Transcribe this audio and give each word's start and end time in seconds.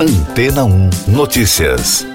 Antena 0.00 0.64
1 0.64 0.90
Notícias. 1.08 2.06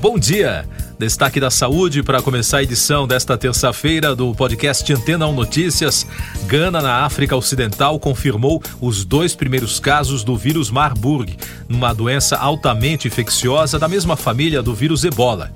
Bom 0.00 0.18
dia. 0.18 0.68
Destaque 0.98 1.38
da 1.38 1.48
saúde 1.48 2.02
para 2.02 2.20
começar 2.20 2.56
a 2.56 2.62
edição 2.64 3.06
desta 3.06 3.38
terça-feira 3.38 4.16
do 4.16 4.34
podcast 4.34 4.92
Antena 4.92 5.28
1 5.28 5.32
Notícias. 5.32 6.04
Gana, 6.48 6.82
na 6.82 7.04
África 7.04 7.36
Ocidental, 7.36 8.00
confirmou 8.00 8.60
os 8.80 9.04
dois 9.04 9.36
primeiros 9.36 9.78
casos 9.78 10.24
do 10.24 10.36
vírus 10.36 10.68
Marburg, 10.68 11.36
uma 11.68 11.92
doença 11.92 12.36
altamente 12.36 13.06
infecciosa 13.06 13.78
da 13.78 13.86
mesma 13.86 14.16
família 14.16 14.60
do 14.60 14.74
vírus 14.74 15.04
Ebola. 15.04 15.52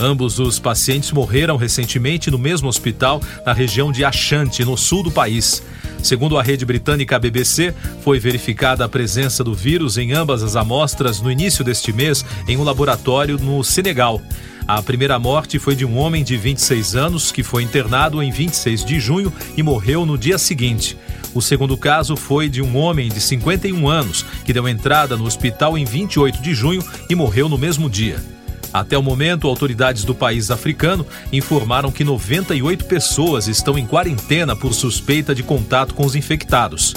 Ambos 0.00 0.38
os 0.38 0.58
pacientes 0.58 1.12
morreram 1.12 1.58
recentemente 1.58 2.30
no 2.30 2.38
mesmo 2.38 2.70
hospital 2.70 3.20
na 3.44 3.52
região 3.52 3.92
de 3.92 4.02
Ashanti, 4.02 4.64
no 4.64 4.74
sul 4.74 5.02
do 5.02 5.10
país. 5.10 5.62
Segundo 6.02 6.38
a 6.38 6.42
rede 6.42 6.64
britânica 6.64 7.18
BBC, 7.18 7.74
foi 8.02 8.18
verificada 8.18 8.82
a 8.82 8.88
presença 8.88 9.44
do 9.44 9.52
vírus 9.52 9.98
em 9.98 10.12
ambas 10.12 10.42
as 10.42 10.56
amostras 10.56 11.20
no 11.20 11.30
início 11.30 11.62
deste 11.62 11.92
mês 11.92 12.24
em 12.48 12.56
um 12.56 12.64
laboratório 12.64 13.38
no 13.38 13.62
Senegal. 13.62 14.22
A 14.66 14.80
primeira 14.82 15.18
morte 15.18 15.58
foi 15.58 15.76
de 15.76 15.84
um 15.84 15.98
homem 15.98 16.24
de 16.24 16.34
26 16.34 16.96
anos 16.96 17.30
que 17.30 17.42
foi 17.42 17.62
internado 17.62 18.22
em 18.22 18.30
26 18.30 18.86
de 18.86 18.98
junho 18.98 19.30
e 19.54 19.62
morreu 19.62 20.06
no 20.06 20.16
dia 20.16 20.38
seguinte. 20.38 20.96
O 21.34 21.42
segundo 21.42 21.76
caso 21.76 22.16
foi 22.16 22.48
de 22.48 22.62
um 22.62 22.74
homem 22.78 23.10
de 23.10 23.20
51 23.20 23.86
anos 23.86 24.24
que 24.46 24.52
deu 24.54 24.66
entrada 24.66 25.14
no 25.14 25.26
hospital 25.26 25.76
em 25.76 25.84
28 25.84 26.40
de 26.40 26.54
junho 26.54 26.82
e 27.10 27.14
morreu 27.14 27.50
no 27.50 27.58
mesmo 27.58 27.90
dia. 27.90 28.39
Até 28.72 28.96
o 28.96 29.02
momento, 29.02 29.48
autoridades 29.48 30.04
do 30.04 30.14
país 30.14 30.50
africano 30.50 31.06
informaram 31.32 31.90
que 31.90 32.04
98 32.04 32.84
pessoas 32.84 33.48
estão 33.48 33.76
em 33.76 33.86
quarentena 33.86 34.54
por 34.54 34.72
suspeita 34.74 35.34
de 35.34 35.42
contato 35.42 35.94
com 35.94 36.06
os 36.06 36.14
infectados. 36.14 36.94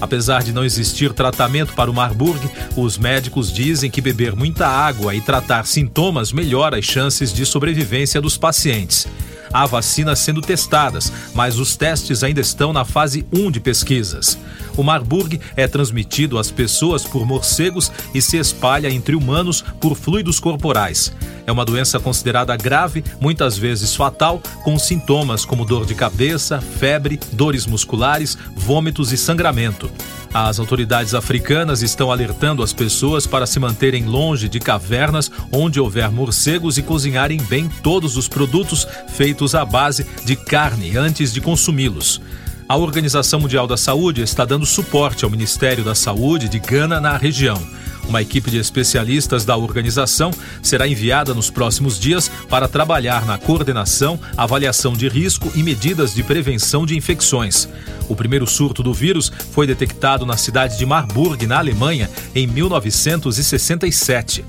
Apesar 0.00 0.42
de 0.42 0.52
não 0.52 0.64
existir 0.64 1.12
tratamento 1.12 1.74
para 1.74 1.88
o 1.88 1.94
Marburg, 1.94 2.40
os 2.76 2.98
médicos 2.98 3.52
dizem 3.52 3.88
que 3.88 4.00
beber 4.00 4.34
muita 4.34 4.66
água 4.66 5.14
e 5.14 5.20
tratar 5.20 5.64
sintomas 5.64 6.32
melhora 6.32 6.76
as 6.76 6.84
chances 6.84 7.32
de 7.32 7.46
sobrevivência 7.46 8.20
dos 8.20 8.36
pacientes. 8.36 9.06
Há 9.52 9.66
vacinas 9.66 10.18
sendo 10.18 10.40
testadas, 10.40 11.12
mas 11.34 11.58
os 11.58 11.76
testes 11.76 12.22
ainda 12.22 12.40
estão 12.40 12.72
na 12.72 12.84
fase 12.84 13.26
1 13.32 13.50
de 13.50 13.60
pesquisas. 13.60 14.38
O 14.76 14.82
Marburg 14.82 15.40
é 15.56 15.68
transmitido 15.68 16.38
às 16.38 16.50
pessoas 16.50 17.04
por 17.04 17.26
morcegos 17.26 17.92
e 18.14 18.22
se 18.22 18.38
espalha 18.38 18.90
entre 18.90 19.14
humanos 19.14 19.62
por 19.80 19.94
fluidos 19.94 20.40
corporais. 20.40 21.12
É 21.46 21.52
uma 21.52 21.64
doença 21.64 21.98
considerada 21.98 22.56
grave, 22.56 23.04
muitas 23.20 23.58
vezes 23.58 23.94
fatal, 23.94 24.40
com 24.62 24.78
sintomas 24.78 25.44
como 25.44 25.64
dor 25.64 25.84
de 25.84 25.94
cabeça, 25.94 26.60
febre, 26.60 27.18
dores 27.32 27.66
musculares, 27.66 28.38
vômitos 28.56 29.12
e 29.12 29.16
sangramento. 29.16 29.90
As 30.34 30.58
autoridades 30.58 31.14
africanas 31.14 31.82
estão 31.82 32.10
alertando 32.10 32.62
as 32.62 32.72
pessoas 32.72 33.26
para 33.26 33.46
se 33.46 33.60
manterem 33.60 34.06
longe 34.06 34.48
de 34.48 34.58
cavernas 34.58 35.30
onde 35.52 35.78
houver 35.78 36.10
morcegos 36.10 36.78
e 36.78 36.82
cozinharem 36.82 37.36
bem 37.36 37.68
todos 37.82 38.16
os 38.16 38.28
produtos 38.28 38.86
feitos 39.08 39.54
à 39.54 39.62
base 39.62 40.06
de 40.24 40.34
carne 40.34 40.96
antes 40.96 41.34
de 41.34 41.40
consumi-los. 41.42 42.18
A 42.66 42.76
Organização 42.76 43.40
Mundial 43.40 43.66
da 43.66 43.76
Saúde 43.76 44.22
está 44.22 44.46
dando 44.46 44.64
suporte 44.64 45.22
ao 45.22 45.30
Ministério 45.30 45.84
da 45.84 45.94
Saúde 45.94 46.48
de 46.48 46.58
Gana 46.58 46.98
na 46.98 47.18
região. 47.18 47.60
Uma 48.08 48.20
equipe 48.20 48.50
de 48.50 48.58
especialistas 48.58 49.44
da 49.44 49.56
organização 49.56 50.30
será 50.62 50.86
enviada 50.86 51.32
nos 51.32 51.50
próximos 51.50 51.98
dias 51.98 52.30
para 52.48 52.68
trabalhar 52.68 53.24
na 53.24 53.38
coordenação, 53.38 54.18
avaliação 54.36 54.92
de 54.92 55.08
risco 55.08 55.50
e 55.54 55.62
medidas 55.62 56.14
de 56.14 56.22
prevenção 56.22 56.84
de 56.84 56.96
infecções. 56.96 57.68
O 58.08 58.16
primeiro 58.16 58.46
surto 58.46 58.82
do 58.82 58.92
vírus 58.92 59.32
foi 59.52 59.66
detectado 59.66 60.26
na 60.26 60.36
cidade 60.36 60.76
de 60.76 60.84
Marburg, 60.84 61.46
na 61.46 61.58
Alemanha, 61.58 62.10
em 62.34 62.46
1967. 62.46 64.44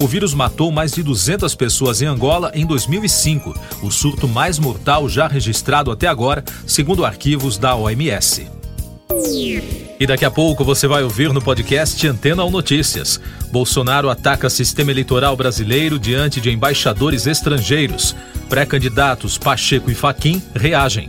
O 0.00 0.06
vírus 0.06 0.32
matou 0.32 0.70
mais 0.70 0.92
de 0.92 1.02
200 1.02 1.56
pessoas 1.56 2.00
em 2.00 2.06
Angola 2.06 2.52
em 2.54 2.64
2005, 2.64 3.52
o 3.82 3.90
surto 3.90 4.28
mais 4.28 4.56
mortal 4.56 5.08
já 5.08 5.26
registrado 5.26 5.90
até 5.90 6.06
agora, 6.06 6.44
segundo 6.64 7.04
arquivos 7.04 7.58
da 7.58 7.74
OMS. 7.74 8.57
E 10.00 10.06
daqui 10.06 10.24
a 10.24 10.30
pouco 10.30 10.64
você 10.64 10.86
vai 10.86 11.02
ouvir 11.02 11.32
no 11.32 11.42
podcast 11.42 12.06
Antena 12.06 12.44
ou 12.44 12.50
Notícias. 12.50 13.20
Bolsonaro 13.50 14.08
ataca 14.08 14.48
sistema 14.48 14.92
eleitoral 14.92 15.36
brasileiro 15.36 15.98
diante 15.98 16.40
de 16.40 16.50
embaixadores 16.50 17.26
estrangeiros. 17.26 18.14
Pré-candidatos 18.48 19.36
Pacheco 19.36 19.90
e 19.90 19.94
Faquim 19.94 20.40
reagem. 20.54 21.08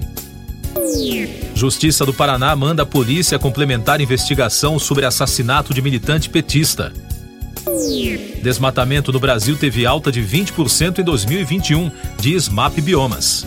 Justiça 1.53 2.05
do 2.05 2.13
Paraná 2.13 2.55
manda 2.55 2.83
a 2.83 2.85
polícia 2.85 3.37
complementar 3.37 4.01
investigação 4.01 4.79
sobre 4.79 5.05
assassinato 5.05 5.73
de 5.73 5.81
militante 5.81 6.29
petista. 6.29 6.91
Desmatamento 8.41 9.11
no 9.11 9.19
Brasil 9.19 9.55
teve 9.55 9.85
alta 9.85 10.11
de 10.11 10.21
20% 10.21 10.99
em 10.99 11.03
2021, 11.03 11.91
diz 12.19 12.49
MAP 12.49 12.81
Biomas. 12.81 13.45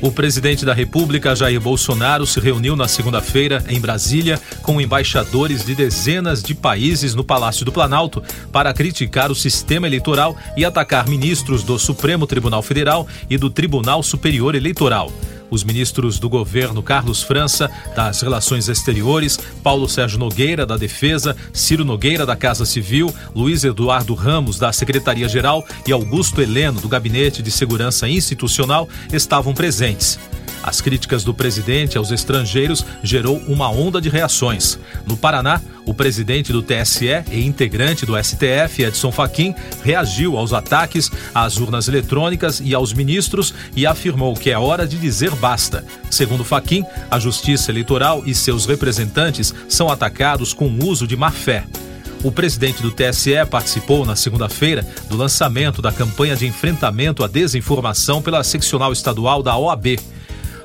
O 0.00 0.12
presidente 0.12 0.64
da 0.64 0.72
República, 0.72 1.34
Jair 1.34 1.60
Bolsonaro, 1.60 2.26
se 2.26 2.40
reuniu 2.40 2.76
na 2.76 2.86
segunda-feira 2.88 3.64
em 3.68 3.80
Brasília 3.80 4.40
com 4.62 4.80
embaixadores 4.80 5.64
de 5.64 5.74
dezenas 5.74 6.42
de 6.42 6.54
países 6.54 7.14
no 7.14 7.24
Palácio 7.24 7.64
do 7.64 7.72
Planalto 7.72 8.22
para 8.52 8.72
criticar 8.72 9.30
o 9.30 9.34
sistema 9.34 9.86
eleitoral 9.86 10.36
e 10.56 10.64
atacar 10.64 11.08
ministros 11.08 11.62
do 11.62 11.78
Supremo 11.78 12.26
Tribunal 12.26 12.62
Federal 12.62 13.06
e 13.28 13.36
do 13.36 13.50
Tribunal 13.50 14.02
Superior 14.02 14.54
Eleitoral 14.54 15.12
os 15.50 15.64
ministros 15.64 16.18
do 16.18 16.28
governo 16.28 16.82
Carlos 16.82 17.22
França, 17.22 17.70
das 17.94 18.20
Relações 18.20 18.68
Exteriores, 18.68 19.38
Paulo 19.62 19.88
Sérgio 19.88 20.18
Nogueira, 20.18 20.66
da 20.66 20.76
Defesa, 20.76 21.36
Ciro 21.52 21.84
Nogueira, 21.84 22.26
da 22.26 22.36
Casa 22.36 22.64
Civil, 22.64 23.14
Luiz 23.34 23.64
Eduardo 23.64 24.14
Ramos, 24.14 24.58
da 24.58 24.72
Secretaria-Geral 24.72 25.64
e 25.86 25.92
Augusto 25.92 26.40
Heleno, 26.40 26.80
do 26.80 26.88
Gabinete 26.88 27.42
de 27.42 27.50
Segurança 27.50 28.08
Institucional, 28.08 28.88
estavam 29.12 29.54
presentes. 29.54 30.18
As 30.62 30.80
críticas 30.80 31.24
do 31.24 31.32
presidente 31.32 31.96
aos 31.96 32.10
estrangeiros 32.10 32.84
gerou 33.02 33.38
uma 33.46 33.70
onda 33.70 34.00
de 34.00 34.08
reações. 34.08 34.78
No 35.06 35.16
Paraná, 35.16 35.60
o 35.88 35.94
presidente 35.94 36.52
do 36.52 36.62
TSE 36.62 37.24
e 37.32 37.46
integrante 37.46 38.04
do 38.04 38.12
STF, 38.22 38.82
Edson 38.82 39.10
Fachin, 39.10 39.54
reagiu 39.82 40.36
aos 40.36 40.52
ataques 40.52 41.10
às 41.34 41.56
urnas 41.56 41.88
eletrônicas 41.88 42.60
e 42.62 42.74
aos 42.74 42.92
ministros 42.92 43.54
e 43.74 43.86
afirmou 43.86 44.34
que 44.34 44.50
é 44.50 44.58
hora 44.58 44.86
de 44.86 44.98
dizer 44.98 45.34
basta. 45.36 45.82
Segundo 46.10 46.44
Fachin, 46.44 46.84
a 47.10 47.18
Justiça 47.18 47.70
Eleitoral 47.70 48.22
e 48.26 48.34
seus 48.34 48.66
representantes 48.66 49.54
são 49.66 49.90
atacados 49.90 50.52
com 50.52 50.68
o 50.68 50.84
uso 50.86 51.06
de 51.06 51.16
má 51.16 51.30
fé. 51.30 51.64
O 52.22 52.30
presidente 52.30 52.82
do 52.82 52.90
TSE 52.90 53.46
participou 53.50 54.04
na 54.04 54.14
segunda-feira 54.14 54.86
do 55.08 55.16
lançamento 55.16 55.80
da 55.80 55.90
campanha 55.90 56.36
de 56.36 56.46
enfrentamento 56.46 57.24
à 57.24 57.28
desinformação 57.28 58.20
pela 58.20 58.44
seccional 58.44 58.92
estadual 58.92 59.42
da 59.42 59.56
OAB. 59.56 59.98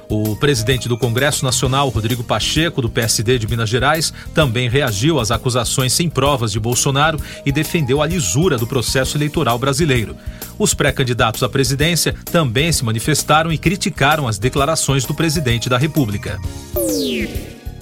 O 0.10 0.36
presidente 0.36 0.88
do 0.88 0.98
Congresso 0.98 1.44
Nacional, 1.44 1.90
Rodrigo 1.90 2.24
Pacheco, 2.24 2.82
do 2.82 2.90
PSD 2.90 3.40
de 3.40 3.48
Minas 3.48 3.70
Gerais, 3.70 4.14
também 4.34 4.70
reagiu 4.70 5.20
às 5.20 5.32
acusações 5.32 5.94
sem 5.94 6.10
provas 6.10 6.52
de 6.52 6.60
Bolsonaro 6.60 7.20
e 7.46 7.52
defendeu 7.52 8.02
a 8.02 8.06
lisura 8.06 8.58
do 8.58 8.68
processo 8.68 9.18
eleitoral 9.18 9.58
brasileiro. 9.58 10.16
Os 10.58 10.74
pré-candidatos 10.74 11.44
à 11.44 11.50
presidência 11.50 12.14
também 12.32 12.72
se 12.72 12.86
manifestaram 12.86 13.52
e 13.52 13.58
criticaram 13.58 14.28
as 14.28 14.38
declarações 14.38 15.06
do 15.06 15.14
presidente 15.14 15.70
da 15.70 15.78
República. 15.78 16.40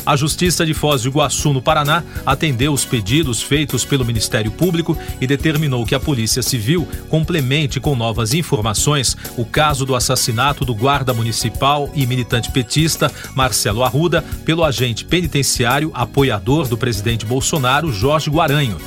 A 0.04 0.16
Justiça 0.16 0.66
de 0.66 0.74
Foz 0.74 1.04
do 1.04 1.10
Iguaçu, 1.10 1.54
no 1.54 1.62
Paraná, 1.62 2.04
atendeu 2.26 2.74
os 2.74 2.84
pedidos 2.84 3.42
feitos 3.42 3.86
pelo 3.86 4.04
Ministério 4.04 4.50
Público 4.50 4.98
e 5.20 5.28
determinou 5.28 5.86
que 5.86 5.94
a 5.94 6.00
Polícia 6.00 6.42
Civil 6.42 6.88
complemente 7.08 7.80
com 7.80 7.96
novas 7.96 8.34
informações 8.34 9.16
o 9.38 9.46
caso 9.46 9.86
do 9.86 9.96
assassinato 9.96 10.66
do 10.66 10.74
guarda 10.74 11.14
municipal 11.14 11.90
e 11.94 12.08
militante 12.08 12.50
petista 12.50 13.12
Marcelo 13.36 13.84
Arruda 13.84 14.24
pelo 14.44 14.64
agente 14.64 15.06
penitenciário 15.06 15.92
apoiador 15.94 16.68
do 16.68 16.78
presidente 16.78 17.26
Bolsonaro, 17.26 17.94
Jorge 17.94 18.30
Guaranho. 18.30 18.78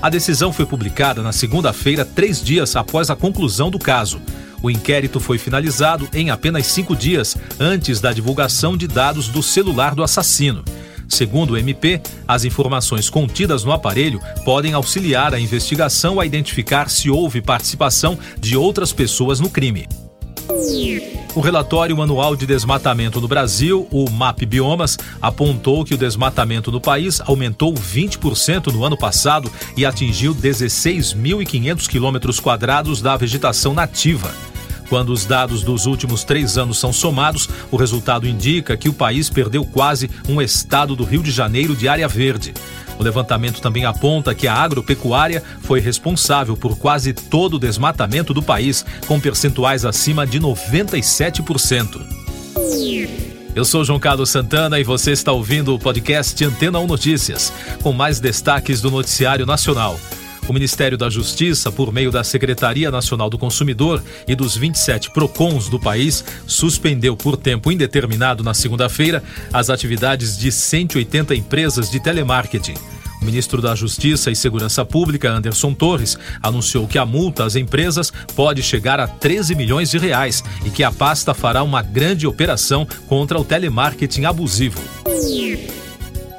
A 0.00 0.08
decisão 0.08 0.52
foi 0.52 0.66
publicada 0.66 1.22
na 1.22 1.32
segunda-feira, 1.32 2.04
três 2.04 2.42
dias 2.42 2.74
após 2.74 3.10
a 3.10 3.14
conclusão 3.14 3.70
do 3.70 3.78
caso. 3.78 4.20
O 4.62 4.70
inquérito 4.70 5.18
foi 5.18 5.38
finalizado 5.38 6.08
em 6.14 6.30
apenas 6.30 6.66
cinco 6.66 6.94
dias 6.94 7.36
antes 7.58 8.00
da 8.00 8.12
divulgação 8.12 8.76
de 8.76 8.86
dados 8.86 9.28
do 9.28 9.42
celular 9.42 9.94
do 9.94 10.04
assassino. 10.04 10.64
Segundo 11.08 11.50
o 11.50 11.58
MP, 11.58 12.00
as 12.26 12.44
informações 12.44 13.10
contidas 13.10 13.64
no 13.64 13.72
aparelho 13.72 14.20
podem 14.44 14.72
auxiliar 14.72 15.34
a 15.34 15.40
investigação 15.40 16.18
a 16.18 16.24
identificar 16.24 16.88
se 16.88 17.10
houve 17.10 17.42
participação 17.42 18.18
de 18.40 18.56
outras 18.56 18.92
pessoas 18.92 19.38
no 19.38 19.50
crime. 19.50 19.86
O 21.34 21.40
relatório 21.40 22.00
anual 22.00 22.36
de 22.36 22.46
desmatamento 22.46 23.20
no 23.20 23.28
Brasil, 23.28 23.86
o 23.90 24.08
MAP 24.10 24.44
Biomas, 24.44 24.98
apontou 25.20 25.84
que 25.84 25.94
o 25.94 25.98
desmatamento 25.98 26.70
no 26.70 26.80
país 26.80 27.20
aumentou 27.20 27.74
20% 27.74 28.72
no 28.72 28.84
ano 28.84 28.96
passado 28.96 29.50
e 29.76 29.86
atingiu 29.86 30.34
16.500 30.34 31.88
quilômetros 31.88 32.38
quadrados 32.38 33.00
da 33.00 33.16
vegetação 33.16 33.72
nativa. 33.72 34.51
Quando 34.92 35.08
os 35.08 35.24
dados 35.24 35.62
dos 35.62 35.86
últimos 35.86 36.22
três 36.22 36.58
anos 36.58 36.76
são 36.76 36.92
somados, 36.92 37.48
o 37.70 37.78
resultado 37.78 38.28
indica 38.28 38.76
que 38.76 38.90
o 38.90 38.92
país 38.92 39.30
perdeu 39.30 39.64
quase 39.64 40.10
um 40.28 40.38
estado 40.38 40.94
do 40.94 41.02
Rio 41.02 41.22
de 41.22 41.30
Janeiro 41.30 41.74
de 41.74 41.88
área 41.88 42.06
verde. 42.06 42.52
O 42.98 43.02
levantamento 43.02 43.62
também 43.62 43.86
aponta 43.86 44.34
que 44.34 44.46
a 44.46 44.52
agropecuária 44.54 45.42
foi 45.62 45.80
responsável 45.80 46.58
por 46.58 46.76
quase 46.76 47.14
todo 47.14 47.54
o 47.54 47.58
desmatamento 47.58 48.34
do 48.34 48.42
país, 48.42 48.84
com 49.06 49.18
percentuais 49.18 49.86
acima 49.86 50.26
de 50.26 50.38
97%. 50.38 52.02
Eu 53.54 53.64
sou 53.64 53.86
João 53.86 53.98
Carlos 53.98 54.28
Santana 54.28 54.78
e 54.78 54.84
você 54.84 55.12
está 55.12 55.32
ouvindo 55.32 55.74
o 55.74 55.78
podcast 55.78 56.44
Antena 56.44 56.78
1 56.78 56.86
Notícias, 56.86 57.50
com 57.82 57.94
mais 57.94 58.20
destaques 58.20 58.82
do 58.82 58.90
noticiário 58.90 59.46
nacional. 59.46 59.98
O 60.48 60.52
Ministério 60.52 60.98
da 60.98 61.08
Justiça, 61.08 61.70
por 61.70 61.92
meio 61.92 62.10
da 62.10 62.24
Secretaria 62.24 62.90
Nacional 62.90 63.30
do 63.30 63.38
Consumidor 63.38 64.02
e 64.26 64.34
dos 64.34 64.56
27 64.56 65.10
PROCONs 65.10 65.68
do 65.68 65.78
país, 65.78 66.24
suspendeu 66.46 67.16
por 67.16 67.36
tempo 67.36 67.70
indeterminado 67.70 68.42
na 68.42 68.52
segunda-feira 68.52 69.22
as 69.52 69.70
atividades 69.70 70.36
de 70.36 70.50
180 70.50 71.34
empresas 71.34 71.90
de 71.90 72.00
telemarketing. 72.00 72.74
O 73.22 73.24
ministro 73.24 73.62
da 73.62 73.72
Justiça 73.76 74.32
e 74.32 74.36
Segurança 74.36 74.84
Pública, 74.84 75.30
Anderson 75.30 75.72
Torres, 75.72 76.18
anunciou 76.42 76.88
que 76.88 76.98
a 76.98 77.06
multa 77.06 77.44
às 77.44 77.54
empresas 77.54 78.12
pode 78.34 78.64
chegar 78.64 78.98
a 78.98 79.06
13 79.06 79.54
milhões 79.54 79.92
de 79.92 79.98
reais 79.98 80.42
e 80.66 80.70
que 80.70 80.82
a 80.82 80.90
pasta 80.90 81.32
fará 81.32 81.62
uma 81.62 81.82
grande 81.82 82.26
operação 82.26 82.84
contra 83.06 83.38
o 83.38 83.44
telemarketing 83.44 84.24
abusivo. 84.24 84.80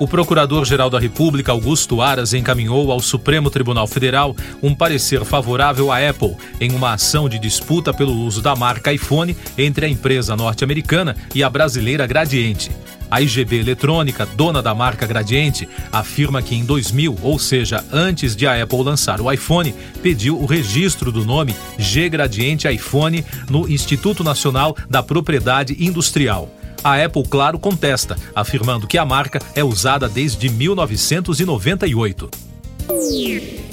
O 0.04 0.08
Procurador-Geral 0.08 0.90
da 0.90 1.00
República, 1.00 1.54
Augusto 1.54 2.02
Aras, 2.02 2.34
encaminhou 2.34 2.92
ao 2.92 3.00
Supremo 3.00 3.50
Tribunal 3.50 3.88
Federal 3.88 4.36
um 4.62 4.76
parecer 4.76 5.24
favorável 5.24 5.94
à 5.94 6.10
Apple 6.10 6.36
em 6.60 6.74
uma 6.74 6.92
ação 6.92 7.30
de 7.30 7.40
disputa 7.40 7.94
pelo 7.94 8.12
uso 8.12 8.42
da 8.42 8.54
marca 8.54 8.92
iPhone 8.92 9.34
entre 9.58 9.86
a 9.86 9.90
empresa 9.90 10.36
norte-americana 10.36 11.16
e 11.34 11.42
a 11.42 11.50
brasileira 11.50 12.06
Gradiente. 12.06 12.70
A 13.10 13.22
IGB 13.22 13.60
Eletrônica, 13.60 14.26
dona 14.26 14.62
da 14.62 14.76
marca 14.76 15.08
Gradiente, 15.08 15.70
afirma 15.90 16.42
que 16.42 16.54
em 16.54 16.66
2000, 16.66 17.20
ou 17.22 17.40
seja, 17.40 17.82
antes 17.90 18.36
de 18.36 18.46
a 18.46 18.62
Apple 18.62 18.84
lançar 18.84 19.22
o 19.22 19.32
iPhone, 19.32 19.74
pediu 20.02 20.38
o 20.38 20.46
registro 20.46 21.14
do 21.14 21.24
nome 21.24 21.56
G 21.78 22.10
Gradiente 22.10 22.68
iPhone 22.68 23.24
no 23.50 23.70
Instituto 23.70 24.22
Nacional 24.22 24.76
da 24.90 25.02
Propriedade 25.02 25.78
Industrial. 25.80 26.50
A 26.84 27.02
Apple, 27.02 27.24
claro, 27.24 27.58
contesta, 27.58 28.18
afirmando 28.36 28.88
que 28.88 28.98
a 28.98 29.06
marca 29.06 29.40
é 29.56 29.64
usada 29.64 30.10
desde 30.10 30.50
1998. 30.50 32.30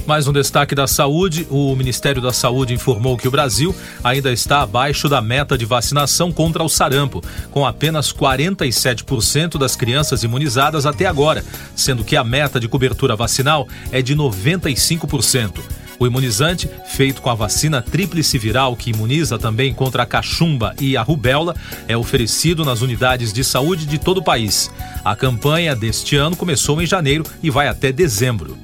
Mais 0.06 0.28
um 0.28 0.32
destaque 0.32 0.76
da 0.76 0.86
saúde: 0.86 1.44
o 1.50 1.74
Ministério 1.74 2.22
da 2.22 2.32
Saúde 2.32 2.72
informou 2.72 3.16
que 3.16 3.26
o 3.26 3.30
Brasil 3.30 3.74
ainda 4.04 4.30
está 4.32 4.62
abaixo 4.62 5.08
da 5.08 5.20
meta 5.20 5.58
de 5.58 5.64
vacinação 5.64 6.30
contra 6.30 6.62
o 6.62 6.68
sarampo, 6.68 7.20
com 7.50 7.66
apenas 7.66 8.12
47% 8.12 9.58
das 9.58 9.74
crianças 9.74 10.22
imunizadas 10.22 10.86
até 10.86 11.06
agora, 11.06 11.44
sendo 11.74 12.04
que 12.04 12.14
a 12.14 12.22
meta 12.22 12.60
de 12.60 12.68
cobertura 12.68 13.16
vacinal 13.16 13.66
é 13.90 14.00
de 14.00 14.14
95%. 14.14 15.60
O 16.00 16.06
imunizante, 16.06 16.66
feito 16.86 17.20
com 17.20 17.28
a 17.28 17.34
vacina 17.34 17.82
tríplice 17.82 18.38
viral 18.38 18.74
que 18.74 18.88
imuniza 18.88 19.38
também 19.38 19.74
contra 19.74 20.02
a 20.02 20.06
cachumba 20.06 20.74
e 20.80 20.96
a 20.96 21.02
rubéola, 21.02 21.54
é 21.86 21.94
oferecido 21.94 22.64
nas 22.64 22.80
unidades 22.80 23.34
de 23.34 23.44
saúde 23.44 23.84
de 23.84 23.98
todo 23.98 24.16
o 24.16 24.24
país. 24.24 24.70
A 25.04 25.14
campanha 25.14 25.76
deste 25.76 26.16
ano 26.16 26.34
começou 26.34 26.80
em 26.80 26.86
janeiro 26.86 27.22
e 27.42 27.50
vai 27.50 27.68
até 27.68 27.92
dezembro. 27.92 28.56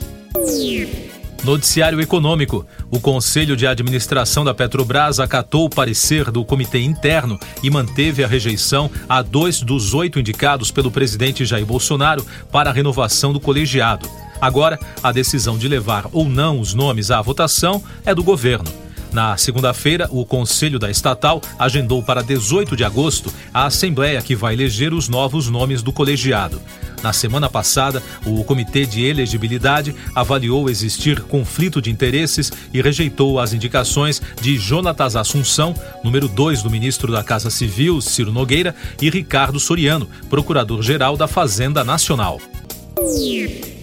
Noticiário 1.44 2.00
Econômico. 2.00 2.66
O 2.90 2.98
Conselho 2.98 3.54
de 3.54 3.66
Administração 3.66 4.42
da 4.42 4.54
Petrobras 4.54 5.20
acatou 5.20 5.66
o 5.66 5.70
parecer 5.70 6.30
do 6.30 6.42
comitê 6.42 6.80
interno 6.80 7.38
e 7.62 7.68
manteve 7.68 8.24
a 8.24 8.26
rejeição 8.26 8.90
a 9.06 9.20
dois 9.20 9.60
dos 9.60 9.92
oito 9.92 10.18
indicados 10.18 10.70
pelo 10.70 10.90
presidente 10.90 11.44
Jair 11.44 11.66
Bolsonaro 11.66 12.24
para 12.50 12.70
a 12.70 12.72
renovação 12.72 13.30
do 13.30 13.38
colegiado. 13.38 14.08
Agora, 14.40 14.78
a 15.02 15.12
decisão 15.12 15.58
de 15.58 15.68
levar 15.68 16.06
ou 16.12 16.28
não 16.28 16.60
os 16.60 16.74
nomes 16.74 17.10
à 17.10 17.20
votação 17.20 17.82
é 18.04 18.14
do 18.14 18.22
governo. 18.22 18.70
Na 19.12 19.36
segunda-feira, 19.36 20.08
o 20.10 20.26
Conselho 20.26 20.78
da 20.78 20.90
Estatal 20.90 21.40
agendou 21.58 22.02
para 22.02 22.22
18 22.22 22.76
de 22.76 22.84
agosto 22.84 23.32
a 23.54 23.64
Assembleia 23.64 24.20
que 24.20 24.36
vai 24.36 24.52
eleger 24.52 24.92
os 24.92 25.08
novos 25.08 25.48
nomes 25.48 25.82
do 25.82 25.92
colegiado. 25.92 26.60
Na 27.02 27.12
semana 27.12 27.48
passada, 27.48 28.02
o 28.24 28.42
Comitê 28.44 28.84
de 28.84 29.04
Elegibilidade 29.04 29.94
avaliou 30.14 30.68
existir 30.68 31.20
conflito 31.20 31.80
de 31.80 31.90
interesses 31.90 32.52
e 32.74 32.82
rejeitou 32.82 33.38
as 33.38 33.52
indicações 33.52 34.20
de 34.40 34.58
Jonatas 34.58 35.14
Assunção, 35.14 35.74
número 36.02 36.28
2 36.28 36.62
do 36.62 36.70
ministro 36.70 37.12
da 37.12 37.22
Casa 37.22 37.48
Civil, 37.48 38.00
Ciro 38.00 38.32
Nogueira, 38.32 38.74
e 39.00 39.08
Ricardo 39.08 39.60
Soriano, 39.60 40.08
procurador-geral 40.28 41.16
da 41.16 41.28
Fazenda 41.28 41.84
Nacional. 41.84 42.40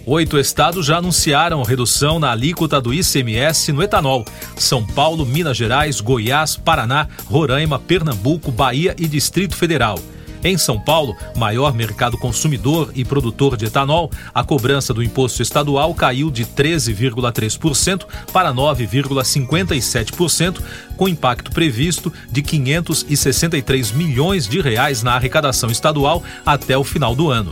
Oito 0.05 0.37
estados 0.37 0.85
já 0.85 0.97
anunciaram 0.97 1.63
redução 1.63 2.19
na 2.19 2.29
alíquota 2.29 2.81
do 2.81 2.93
ICMS 2.93 3.71
no 3.71 3.81
etanol: 3.81 4.25
São 4.57 4.85
Paulo, 4.85 5.25
Minas 5.25 5.55
Gerais, 5.55 6.01
Goiás, 6.01 6.57
Paraná, 6.57 7.07
Roraima, 7.25 7.79
Pernambuco, 7.79 8.51
Bahia 8.51 8.93
e 8.99 9.07
Distrito 9.07 9.55
Federal. 9.55 9.97
Em 10.43 10.57
São 10.57 10.77
Paulo, 10.77 11.15
maior 11.37 11.73
mercado 11.73 12.17
consumidor 12.17 12.91
e 12.93 13.05
produtor 13.05 13.55
de 13.55 13.67
etanol, 13.67 14.11
a 14.35 14.43
cobrança 14.43 14.93
do 14.93 15.01
imposto 15.01 15.41
estadual 15.41 15.95
caiu 15.95 16.29
de 16.29 16.45
13,3% 16.45 18.05
para 18.33 18.53
9,57%, 18.53 20.61
com 20.97 21.07
impacto 21.07 21.49
previsto 21.49 22.11
de 22.29 22.41
563 22.41 23.93
milhões 23.93 24.49
de 24.49 24.59
reais 24.59 25.01
na 25.01 25.13
arrecadação 25.13 25.71
estadual 25.71 26.21
até 26.45 26.77
o 26.77 26.83
final 26.83 27.15
do 27.15 27.31
ano. 27.31 27.51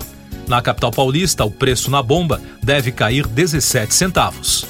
Na 0.51 0.61
capital 0.61 0.91
paulista, 0.91 1.45
o 1.45 1.49
preço 1.49 1.89
na 1.89 2.03
bomba 2.03 2.41
deve 2.61 2.91
cair 2.91 3.25
17 3.25 3.93
centavos. 3.93 4.65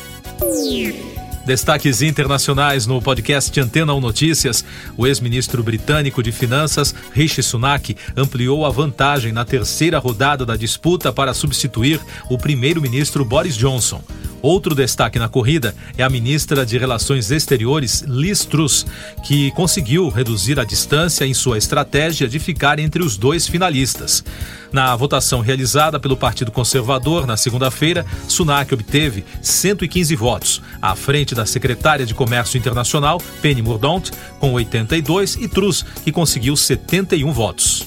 Destaques 1.44 2.04
internacionais 2.04 2.86
no 2.86 3.02
podcast 3.02 3.60
Antena 3.60 3.92
1 3.96 4.00
Notícias. 4.00 4.64
O 4.96 5.08
ex-ministro 5.08 5.64
britânico 5.64 6.22
de 6.22 6.32
Finanças, 6.32 6.94
Rishi 7.12 7.42
Sunak, 7.42 7.98
ampliou 8.16 8.64
a 8.64 8.70
vantagem 8.70 9.32
na 9.32 9.44
terceira 9.44 9.98
rodada 9.98 10.46
da 10.46 10.56
disputa 10.56 11.12
para 11.12 11.34
substituir 11.34 12.00
o 12.30 12.38
primeiro-ministro 12.38 13.26
Boris 13.26 13.58
Johnson. 13.58 14.04
Outro 14.42 14.74
destaque 14.74 15.20
na 15.20 15.30
corrida 15.30 15.76
é 15.98 16.04
a 16.04 16.10
ministra 16.10 16.66
de 16.66 16.78
Relações 16.78 17.30
Exteriores, 17.30 18.02
Liz 18.08 18.44
Truss, 18.44 18.86
que 19.24 19.52
conseguiu 19.52 20.10
reduzir 20.10 20.60
a 20.60 20.64
distância 20.64 21.26
em 21.26 21.34
sua 21.34 21.58
estratégia 21.58 22.28
de 22.28 22.40
ficar 22.40 22.80
entre 22.80 23.04
os 23.04 23.18
dois 23.18 23.48
finalistas. 23.48 24.24
Na 24.72 24.96
votação 24.96 25.42
realizada 25.42 26.00
pelo 26.00 26.18
Partido 26.18 26.52
Conservador 26.52 27.28
na 27.28 27.38
segunda-feira, 27.38 28.06
Sunak 28.28 28.74
obteve 28.74 29.24
115 29.42 30.16
votos, 30.16 30.62
à 30.82 30.96
frente 30.96 31.36
da 31.36 31.46
secretária 31.46 32.06
de 32.06 32.16
Comércio 32.16 32.58
Internacional, 32.58 33.22
Penny 33.42 33.62
Mordaunt, 33.62 34.10
com 34.40 34.54
82, 34.54 35.36
e 35.36 35.48
Truss, 35.48 35.86
que 36.04 36.12
conseguiu 36.12 36.56
71 36.56 37.32
votos. 37.32 37.86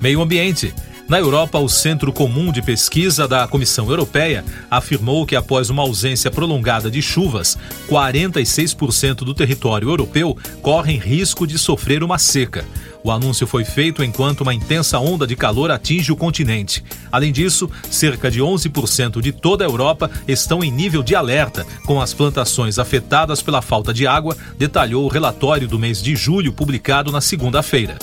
Meio 0.00 0.20
Ambiente. 0.20 0.74
Na 1.08 1.20
Europa, 1.20 1.60
o 1.60 1.68
Centro 1.68 2.12
Comum 2.12 2.50
de 2.50 2.60
Pesquisa 2.60 3.28
da 3.28 3.46
Comissão 3.46 3.88
Europeia 3.88 4.44
afirmou 4.68 5.24
que 5.24 5.36
após 5.36 5.70
uma 5.70 5.84
ausência 5.84 6.32
prolongada 6.32 6.90
de 6.90 7.00
chuvas, 7.00 7.56
46% 7.88 9.18
do 9.18 9.32
território 9.32 9.88
europeu 9.88 10.36
corre 10.60 10.98
risco 10.98 11.46
de 11.46 11.60
sofrer 11.60 12.02
uma 12.02 12.18
seca. 12.18 12.64
O 13.04 13.12
anúncio 13.12 13.46
foi 13.46 13.64
feito 13.64 14.02
enquanto 14.02 14.40
uma 14.40 14.52
intensa 14.52 14.98
onda 14.98 15.28
de 15.28 15.36
calor 15.36 15.70
atinge 15.70 16.10
o 16.10 16.16
continente. 16.16 16.82
Além 17.12 17.30
disso, 17.30 17.70
cerca 17.88 18.28
de 18.28 18.40
11% 18.40 19.20
de 19.20 19.30
toda 19.30 19.64
a 19.64 19.68
Europa 19.68 20.10
estão 20.26 20.64
em 20.64 20.72
nível 20.72 21.04
de 21.04 21.14
alerta, 21.14 21.64
com 21.84 22.00
as 22.00 22.12
plantações 22.12 22.80
afetadas 22.80 23.40
pela 23.40 23.62
falta 23.62 23.94
de 23.94 24.08
água, 24.08 24.36
detalhou 24.58 25.04
o 25.04 25.08
relatório 25.08 25.68
do 25.68 25.78
mês 25.78 26.02
de 26.02 26.16
julho 26.16 26.52
publicado 26.52 27.12
na 27.12 27.20
segunda-feira. 27.20 27.96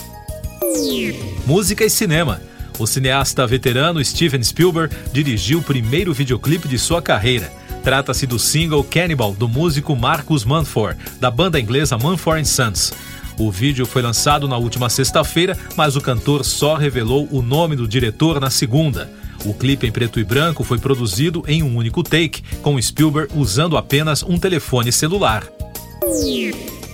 Música 1.45 1.83
e 1.83 1.89
cinema. 1.89 2.52
O 2.79 2.87
cineasta 2.87 3.45
veterano 3.45 4.03
Steven 4.03 4.43
Spielberg 4.43 4.95
dirigiu 5.11 5.59
o 5.59 5.63
primeiro 5.63 6.13
videoclipe 6.13 6.67
de 6.67 6.79
sua 6.79 7.01
carreira. 7.01 7.51
Trata-se 7.83 8.25
do 8.25 8.39
single 8.39 8.83
Cannibal 8.83 9.33
do 9.33 9.47
músico 9.47 9.95
Marcus 9.95 10.45
Manford, 10.45 10.97
da 11.19 11.29
banda 11.29 11.59
inglesa 11.59 11.97
Manford 11.97 12.47
Sons. 12.47 12.93
O 13.37 13.51
vídeo 13.51 13.85
foi 13.85 14.01
lançado 14.01 14.47
na 14.47 14.57
última 14.57 14.89
sexta-feira, 14.89 15.57
mas 15.75 15.95
o 15.95 16.01
cantor 16.01 16.45
só 16.45 16.75
revelou 16.75 17.27
o 17.31 17.41
nome 17.41 17.75
do 17.75 17.87
diretor 17.87 18.39
na 18.39 18.49
segunda. 18.49 19.11
O 19.45 19.53
clipe 19.53 19.85
em 19.85 19.91
preto 19.91 20.19
e 20.19 20.23
branco 20.23 20.63
foi 20.63 20.77
produzido 20.77 21.43
em 21.47 21.61
um 21.61 21.75
único 21.75 22.03
take, 22.03 22.43
com 22.61 22.81
Spielberg 22.81 23.33
usando 23.35 23.75
apenas 23.75 24.23
um 24.23 24.37
telefone 24.37 24.91
celular. 24.91 25.43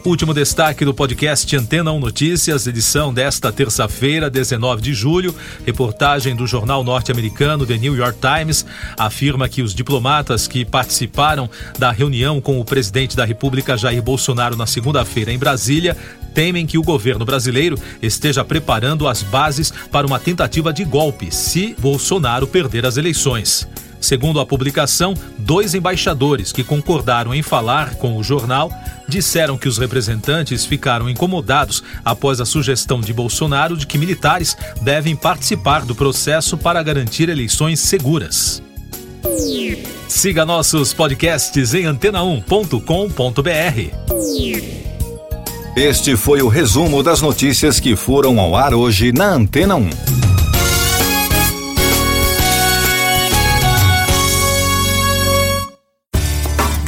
Último 0.05 0.33
destaque 0.33 0.85
do 0.85 0.93
podcast 0.93 1.57
Antena 1.57 1.91
1 1.91 1.99
Notícias, 1.99 2.65
edição 2.65 3.13
desta 3.13 3.51
terça-feira, 3.51 4.29
19 4.29 4.81
de 4.81 4.93
julho. 4.93 5.35
Reportagem 5.65 6.33
do 6.37 6.47
jornal 6.47 6.85
norte-americano 6.85 7.65
The 7.65 7.77
New 7.77 7.97
York 7.97 8.17
Times 8.19 8.65
afirma 8.97 9.49
que 9.49 9.61
os 9.61 9.75
diplomatas 9.75 10.47
que 10.47 10.63
participaram 10.63 11.49
da 11.77 11.91
reunião 11.91 12.39
com 12.39 12.61
o 12.61 12.65
presidente 12.65 13.15
da 13.15 13.25
República, 13.25 13.75
Jair 13.75 14.01
Bolsonaro, 14.01 14.55
na 14.55 14.65
segunda-feira 14.65 15.33
em 15.33 15.37
Brasília, 15.37 15.97
temem 16.33 16.65
que 16.65 16.77
o 16.77 16.83
governo 16.83 17.25
brasileiro 17.25 17.77
esteja 18.01 18.43
preparando 18.45 19.05
as 19.05 19.21
bases 19.21 19.71
para 19.91 20.07
uma 20.07 20.17
tentativa 20.17 20.71
de 20.71 20.85
golpe 20.85 21.29
se 21.29 21.75
Bolsonaro 21.77 22.47
perder 22.47 22.85
as 22.85 22.95
eleições. 22.95 23.67
Segundo 23.99 24.39
a 24.39 24.45
publicação, 24.45 25.13
dois 25.37 25.73
embaixadores 25.73 26.51
que 26.51 26.63
concordaram 26.63 27.33
em 27.33 27.41
falar 27.41 27.95
com 27.95 28.17
o 28.17 28.23
jornal 28.23 28.71
disseram 29.07 29.57
que 29.57 29.67
os 29.67 29.77
representantes 29.77 30.65
ficaram 30.65 31.09
incomodados 31.09 31.83
após 32.05 32.39
a 32.39 32.45
sugestão 32.45 33.01
de 33.01 33.11
Bolsonaro 33.11 33.75
de 33.75 33.85
que 33.85 33.97
militares 33.97 34.55
devem 34.81 35.15
participar 35.15 35.83
do 35.83 35.95
processo 35.95 36.57
para 36.57 36.81
garantir 36.81 37.27
eleições 37.29 37.79
seguras. 37.79 38.61
Siga 40.07 40.45
nossos 40.45 40.93
podcasts 40.93 41.73
em 41.73 41.83
antena1.com.br. 41.83 42.79
Este 45.75 46.17
foi 46.17 46.41
o 46.41 46.47
resumo 46.47 47.03
das 47.03 47.21
notícias 47.21 47.79
que 47.79 47.95
foram 47.95 48.39
ao 48.39 48.55
ar 48.55 48.73
hoje 48.73 49.11
na 49.11 49.33
Antena 49.33 49.75
1. 49.75 50.28